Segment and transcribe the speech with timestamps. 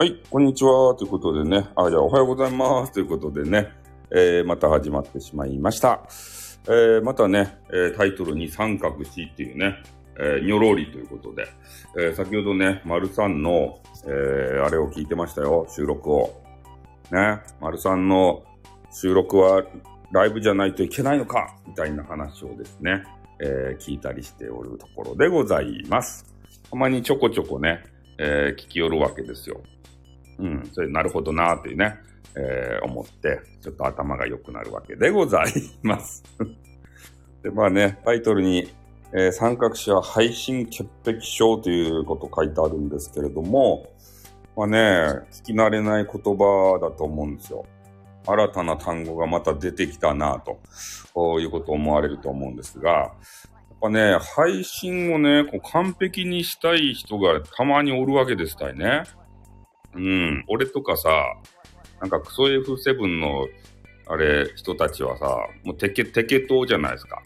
[0.00, 0.94] はい、こんにちは。
[0.94, 2.92] ということでね、あ、じゃあおはようございます。
[2.92, 3.72] ということでね、
[4.12, 6.02] えー、また始まってしまいました。
[6.68, 9.82] えー、またね、えータイトルに三角詞っていうね、
[10.16, 11.48] えー、にょろりということで、
[11.98, 16.44] えー、先ほどね、丸さんの、えー、あれを聞いてましたよ、収録を。
[17.10, 18.44] ね、丸さんの
[18.92, 19.64] 収録は
[20.12, 23.02] ライブじゃないといけないのかみたいな話をですね、
[23.40, 26.24] えー聞いたりしておるところでございます。
[26.70, 27.82] たまにちょこちょこね、
[28.18, 29.60] えー聞き寄るわけですよ。
[30.38, 31.96] うん、それなるほどなーっていうね、
[32.36, 35.52] えー思って、ちょっと頭が良くなるわけでござい
[35.82, 36.22] ます。
[37.42, 38.72] で、まあね、タイトルに、
[39.12, 43.90] えー三角詞は配信潔癖症ということ書いてあるんですけれども、
[44.56, 44.78] まあね、
[45.30, 47.64] 聞き慣れない言葉だと思うんですよ。
[48.26, 50.58] 新たな単語がまた出てきたなと、
[51.14, 53.12] こういうことを思われると思うんですが、やっ
[53.80, 59.04] ぱね、配信をね、こう完璧にしたい人がたまにおるわけですたいね。
[59.98, 61.10] うん、俺とかさ、
[62.00, 63.48] なんかクソ F7 の、
[64.06, 65.26] あれ、人たちはさ、
[65.64, 67.22] もうテケ、テケ党じゃないですか。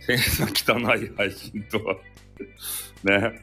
[0.00, 1.94] センスが汚い配信とは。
[3.04, 3.42] ね。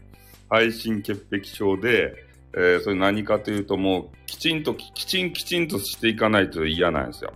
[0.50, 2.14] 配信潔癖症で、
[2.54, 7.34] えーそれ何かというともう、きちんと、きちんきちんとしていかないと嫌なんですよ。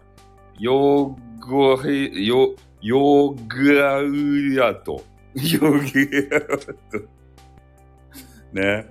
[0.60, 5.04] ヨゴヘ、ヨ、ヨガウヤと。
[5.36, 5.82] ヨガウ
[6.32, 6.62] ヤと。
[8.54, 8.88] ね。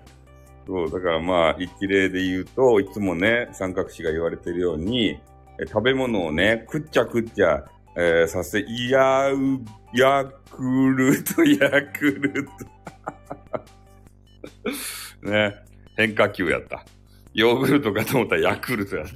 [0.66, 5.19] そう、だからまあ、一例で言うと、いつもね、三角詞が言われてるように、
[5.61, 7.64] え食べ物をね、くっちゃくっちゃ、
[7.97, 9.36] えーさせ、いやう、
[9.92, 12.50] ヤクルト、ヤクルト。
[15.30, 15.56] ね、
[15.97, 16.84] 変化球やった。
[17.34, 19.12] ヨーグルトかと思ったらヤクルトやった。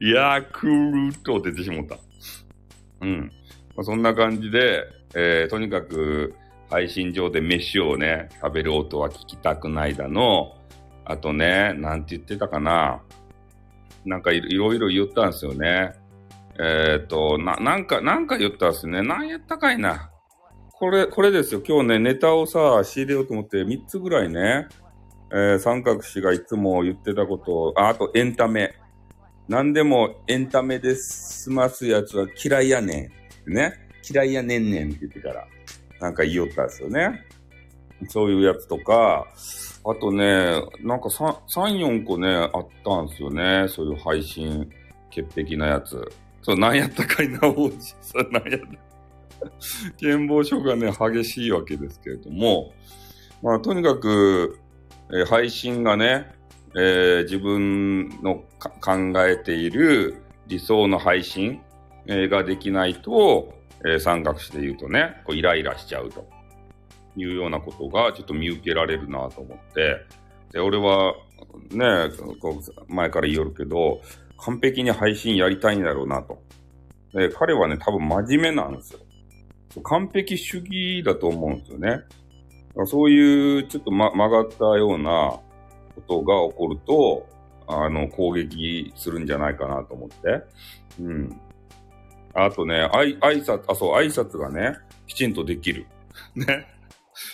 [0.00, 1.98] ヤクルト出てしもった。
[3.02, 3.32] うん。
[3.76, 6.34] まあ、そんな感じで、えーとにかく
[6.74, 10.56] 配信上で飯をね、食べる音は聞きたくないだの。
[11.04, 13.00] あとね、なんて言ってたかな。
[14.04, 15.92] なんかいろいろ言ったんですよね。
[16.58, 19.02] えっ、と、な、なんか、なんか言ったんですね。
[19.02, 20.10] なんやったかいな。
[20.72, 21.62] これ、これですよ。
[21.64, 24.66] 今日ね、ネタをさ、仕入れようと思って3つぐらいね、
[25.30, 28.74] えー三角氏がいつも言ってたことを、あ、あとエンタメ。
[29.46, 33.12] 何でもエンタメで済ますやつは嫌いやね
[33.46, 33.54] ん。
[33.54, 33.74] ね。
[34.12, 35.46] 嫌いやねんねんって言ってから、
[36.00, 37.24] なんか言いよったんですよね。
[38.08, 39.26] そういうやつとか、
[39.86, 43.66] あとね、なんか3、3 4個ね、あったんですよね。
[43.68, 44.70] そういう配信、
[45.10, 46.10] 潔癖なやつ。
[46.42, 47.78] そう、なんやったかいな、王子。
[48.00, 48.66] そう、なんやった。
[49.98, 52.72] 健忘症がね、激しいわけですけれども、
[53.42, 54.58] まあ、とにかく、
[55.10, 56.32] えー配信がね、
[56.74, 58.42] えー自分の
[58.80, 60.16] 考えている
[60.46, 61.60] 理想の配信、
[62.06, 63.52] えーができないと、
[63.84, 66.26] えー三角詞で言うとね、こうイライラしちゃうと
[67.16, 70.00] いうようなことがちょっと見受けられるなと思って、
[70.52, 71.14] で、俺は
[71.70, 74.00] ね、こう前から言いよるけど、
[74.38, 76.42] 完璧に配信やりたいんだろうなと。
[77.12, 79.00] で、彼はね、多分真面目なんですよ。
[79.82, 82.00] 完璧主義だと思うんですよね。
[82.86, 85.40] そういうちょっと、ま、曲がったような
[85.94, 87.26] ことが起こると、
[87.66, 90.42] あの、攻撃するんじゃないかなと思って。
[91.00, 91.40] うん。
[92.34, 95.86] あとね、あい、挨拶、あ、そう、挨拶がね、きちんとできる。
[96.34, 96.66] ね。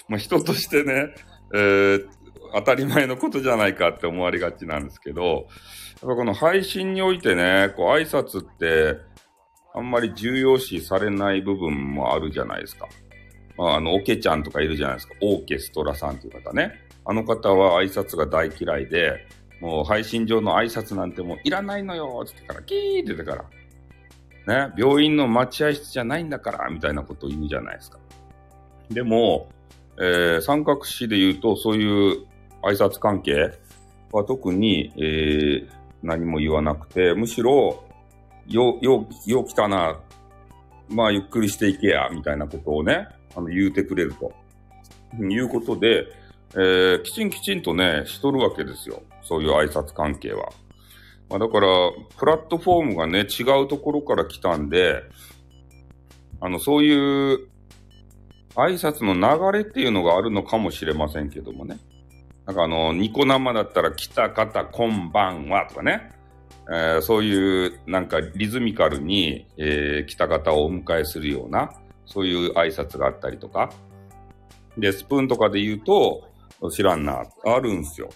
[0.09, 1.15] まあ、人としてね、
[1.55, 2.09] えー
[2.53, 5.45] 当たり前のことじゃないかって思われがちなんですけど、やっ
[6.01, 8.97] ぱこの配信においてね、こう挨拶って、
[9.75, 12.89] あんまり重要視されない部分もあるじゃないですか。
[13.57, 15.15] まあ、あの、オケちゃんとかいるじゃないですか。
[15.21, 16.73] オーケストラさんという方ね。
[17.05, 19.27] あの方は挨拶が大嫌いで、
[19.61, 23.45] もう配信上の挨拶なんてもういらないのよって言ってから、キーって言ってから。
[24.47, 27.99] ね、病院の待合室じゃないんだから、みたいなことを言うじゃないですか。
[28.91, 29.49] でも、
[29.99, 32.27] えー三角詞で言うと、そういう
[32.63, 33.59] 挨拶関係
[34.13, 35.69] は特に、えー
[36.03, 37.85] 何も言わなくて、むしろ、
[38.47, 40.01] よ、よ、よう来たな、
[40.89, 43.07] まあゆっくりしていけや、みたいなことをね、
[43.37, 44.33] あの言うてくれると。
[45.19, 46.07] いうことで、
[46.55, 49.03] えーきちんきちんとね、しとるわけですよ。
[49.23, 50.49] そういう挨拶関係は。
[51.31, 51.69] まあ、だから、
[52.19, 55.03] プラットフォームがね、違うところから来たんで、
[56.41, 57.49] あの、そういう
[58.57, 61.79] 挨拶の流れっていうのがあるのかもしれませんけどもね。
[62.47, 66.11] なんかあの、ニコ生だったら、来た方、こんばんはとかね。
[66.73, 71.71] えーそういう、なんかリズミカルに、えー来た方をお迎えするような、
[72.07, 73.71] そういう挨拶があったりとか。
[74.77, 76.25] で、スプーンとかで言うと、
[76.73, 78.11] 知らんな、あるんすよ。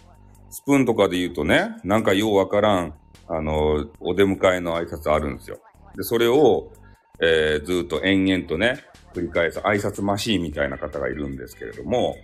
[0.50, 2.94] スプーンとかで言うとね、なんかようわからん、
[3.28, 5.58] あの、お出迎えの挨拶あるんですよ。
[5.96, 6.72] で、それを、
[7.20, 8.84] えーずっと延々とね、
[9.14, 12.16] 繰り返す挨拶マシーンみたいな方がいるんですけれども、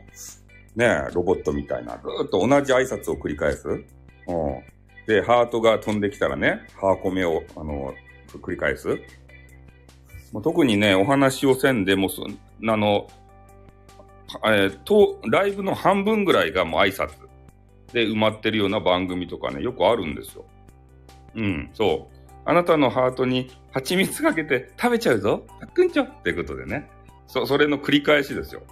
[0.74, 3.68] ね、ロボットみたいな、ずっと同じ挨拶を繰り返す。
[3.68, 3.84] うん。
[5.06, 7.94] で、ハートが飛んできたらね、ハーコメを、あの、
[8.42, 8.88] 繰り返す。
[10.32, 13.08] まあ、特にね、お話をせんでもそ、あの、
[14.44, 17.10] えー、と、ライブの半分ぐらいがもう挨拶
[17.92, 20.44] で埋まってるような番組とかね、よくあるんですよ。
[21.34, 22.16] うん、そう。
[22.44, 26.90] あなたのハートに蜂蜜かけて食べちゃうぞたっくんちょってことでね。
[27.26, 28.62] そ、それの繰り返しですよ。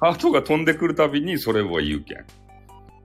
[0.00, 2.24] ハートが飛んでくるたびにそれを言うけん。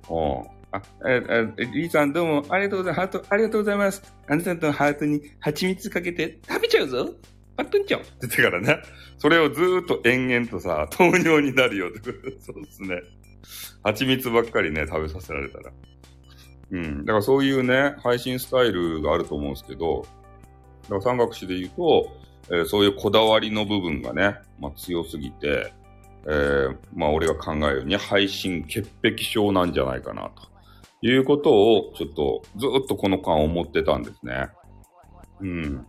[0.07, 1.21] おあ、え、
[1.57, 3.11] え、リーさんどうもありがとうございます。
[3.11, 4.13] ハート、ありがとうございます。
[4.27, 7.09] あなたのハートに蜂蜜かけて食べちゃうぞ
[7.57, 8.81] パックンチョって言ってからね。
[9.17, 12.53] それをずーっと延々とさ、糖尿になるよってこと。
[12.53, 13.01] そうですね。
[13.83, 15.71] 蜂蜜ばっかりね、食べさせられたら。
[16.75, 17.05] うん。
[17.05, 20.05] だからそういうね、配信スタイルがあると思うんですけど、
[20.83, 22.11] だから三角詞で言うと、
[22.49, 25.73] えー、そういうこだわりの部分がね、まあ強すぎて、
[26.27, 30.29] えー、まあ俺が考えるように配信潔癖症なんじゃないかな、
[31.01, 34.49] ということを、ちょっとずっとこの間思ってたんですね。
[35.39, 35.87] うん。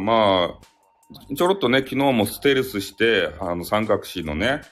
[0.00, 4.62] まあ、ちょろっとね、昨日もステルスして、あの三角詞のね、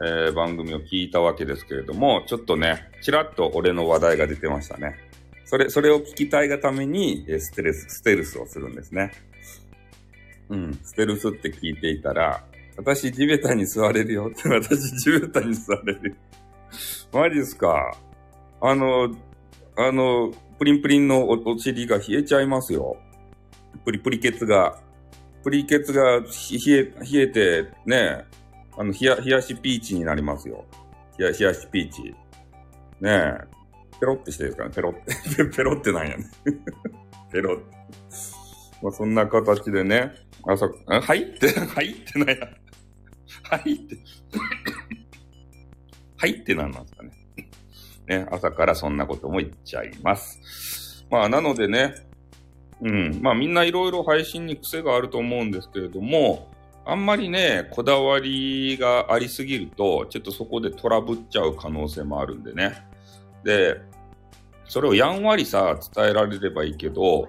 [0.00, 4.96] えー、番組を聞いたわけですけれども、ちょっとね、ちらっと俺の話題が出てましたね。
[5.44, 9.12] それ、それを聞きたいがためにえ、ステルス、ステルスをするんですね。
[10.50, 12.44] うん、ステルスって聞いていたら、
[12.76, 16.16] 私地べたに座れるよって、 私地べたに座れるよ。
[17.12, 17.96] マジですか
[18.60, 19.16] あの、
[19.76, 22.96] あの、プリンプリンのお尻が冷えちゃいますよ。
[23.84, 24.78] プリプリケツが。
[25.42, 26.24] プリケツが冷
[26.68, 28.24] え、冷えて、ね、
[28.78, 30.64] あの、冷や、冷やしピーチになりますよ。
[31.18, 32.02] 冷や、冷やしピーチ。
[32.02, 32.14] ね
[33.02, 33.38] え。
[33.98, 35.44] ペロってしてるからね、ペロって。
[35.56, 36.24] ペロってなんやね。
[37.32, 37.64] ペロって。
[38.80, 40.12] まあ、そんな形でね、
[40.44, 42.36] 朝、あはいって、 はいってなんや。
[43.42, 43.98] はいって。
[46.16, 47.10] はいってなんなんですかね。
[48.06, 51.04] ね、朝からそんなことも言っちゃいます。
[51.10, 51.94] まあ、なのでね、
[52.80, 56.47] うん、まあみんないろいろ配信に癖があると思うんですけれども、
[56.88, 62.82] あんまりね、こだわりがありすぎると、ちょっとそこでトラブっちゃう可能性もあるんでね。
[63.44, 63.78] で、
[64.64, 67.28] それをやんわりさ、伝えられればいいけど、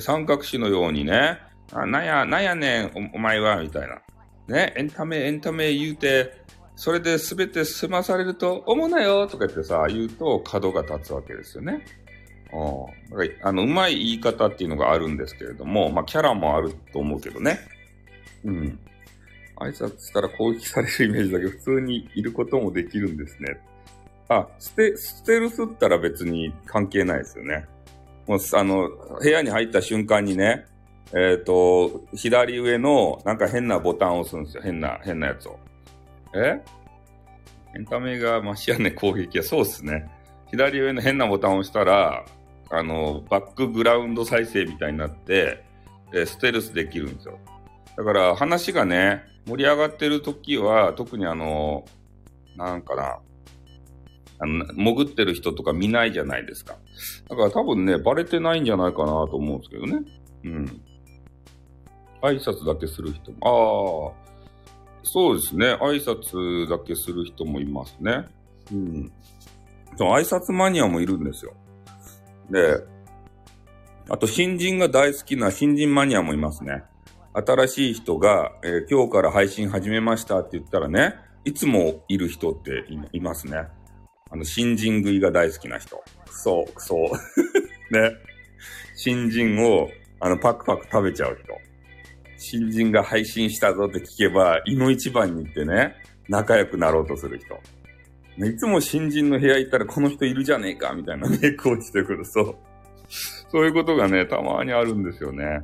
[0.00, 1.38] 三角詞のようにね、
[1.74, 4.00] あなんや、なんやねんお、お前は、みたいな。
[4.48, 6.42] ね、エンタメ、エンタメ言うて、
[6.74, 11.84] それで全て済まされると思うなよとか言ってさ、言うと角が立つわけですよね。
[12.54, 13.30] うん。
[13.42, 17.58] あの、うまい言い方っていうのがあるんですけれども、まあ、キャラもあると思うけどね。
[18.44, 18.78] うん。
[19.56, 23.60] 挨拶したら攻撃されるイメージだけど、普通にいることもできるんですね。
[24.28, 27.66] あ、ステ、ステルスったら別に関係ないですよね。
[28.26, 28.90] もう、あの、
[29.20, 30.66] 部屋に入った瞬間にね、
[31.12, 34.62] えっ、ー、と、左上のなんか変なボタンを押すんですよ。
[34.62, 35.58] 変な、変なやつを。
[36.34, 36.60] え？
[37.76, 39.44] エンタメがマシやね、攻撃は。
[39.44, 40.10] そうっすね。
[40.50, 42.24] 左上の変なボタンを押したら、
[42.70, 45.64] あの、バックグラウンド再生みたいになって、
[46.12, 47.38] えステルスできるんですよ。
[47.96, 51.84] だから話がね、盛り上がってる時は、特にあの、
[52.56, 53.18] なんかな、
[54.40, 56.76] あの、潜ってる人とか見ないじゃないですか。
[57.28, 60.00] だから多分ね、バレてないんじゃないかなと思うんですけどね。
[60.44, 60.80] うん。
[62.22, 64.24] 挨拶だけする人も、ああ、
[65.04, 65.74] そうですね。
[65.74, 68.24] 挨拶だけする人もいますね。
[68.72, 69.12] うん。
[69.96, 71.52] その挨拶マニアもいるんですよ。
[72.50, 72.82] で、
[74.08, 76.82] あと新人が大好きな新人マニアもいますね。
[77.34, 83.66] 新しい人が、えー、今日から配信始めましたって言ったらね、いつもいる人っていますね。
[84.30, 85.96] あの、新人食いが大好きな人。
[86.26, 86.96] くそ、くそ。
[87.90, 88.12] ね。
[88.94, 91.54] 新人を、あの、パクパク食べちゃう人。
[92.36, 95.96] 新人が配信したぞって聞けば、胃の一番に行ってね、
[96.28, 97.58] 仲良くなろうとする人。
[98.46, 102.24] いつも新人の部屋行ったらこの人いるじゃねえかみたいなメイク落ちてくる。
[102.24, 102.56] そう。
[103.50, 105.62] そういうことがね、たまにあるんですよね。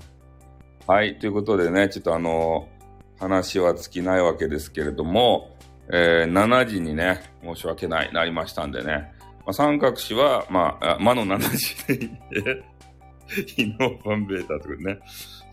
[0.87, 1.19] はい。
[1.19, 2.69] ということでね、ちょっとあの、
[3.19, 5.57] 話は尽きないわけですけれども、
[5.93, 9.13] えー、7時にね、申し訳ない、なりましたんでね。
[9.41, 12.65] まあ、三角詞は、まあ、魔の7時でいいんで、
[13.57, 14.99] イノファンベーターとね。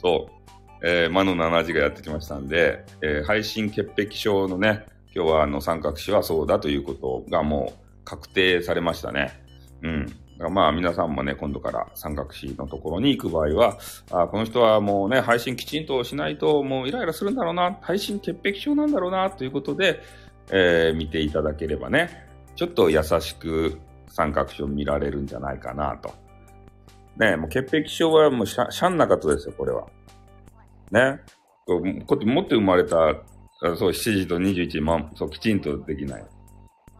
[0.01, 0.37] そう。
[0.83, 9.41] えー、魔の7時がやってきましたんで、えー、配信潔癖症のね、今日はあの三角詞はそうだということがもう確定されましたね。
[9.81, 10.05] うん。
[10.39, 13.77] まあ皆さんもね、今度から三角詞のところに行く場合は、
[14.11, 20.01] あこの人はもうね、配信きちんとしないともうイライラするんだろうな、配信潔癖症なんだろうな、ということで、
[20.51, 23.79] えー、見ていただければね、ちょっと優しく
[24.09, 26.13] 三角詞を見られるんじゃないかなと。
[27.17, 29.87] ね、もう潔癖症はもうしゃ、しゃんなことですよ、これは。
[30.91, 31.19] ね。
[31.65, 33.15] こうやって持って生まれた、
[33.75, 36.25] そう、7時と21時、まそう、きちんとできない。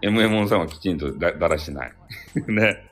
[0.02, 1.94] MM さんはきちんとだだらしない。
[2.48, 2.88] ね。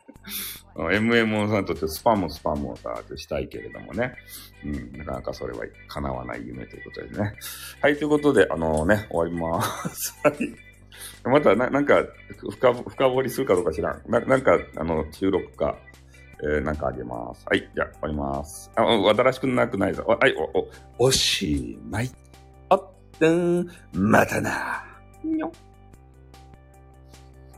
[0.76, 1.62] MMO さん。
[1.62, 4.16] にとってスパムスパムをさ、したいけれどもね。
[4.64, 7.34] うん、なかなかそれは叶わない夢ということでね。
[7.82, 10.20] はい、ということで、あのね、終わりまーす。
[10.24, 10.56] はい。
[11.24, 11.86] またな、なん。
[11.86, 12.04] か
[12.38, 14.02] 深、深掘りするかどうか知らん。
[14.08, 14.42] ななん。
[14.42, 15.78] か、あの、収録か、
[16.44, 16.76] えー、なん。
[16.76, 17.46] かあげます。
[17.48, 18.72] はい、じゃあ、終わります。
[18.76, 20.04] あ、わたらしくなくないぞ。
[20.08, 22.12] はい、お、お、おしまい。
[22.70, 24.84] あっ、ん、またな。
[25.24, 25.52] にょっ。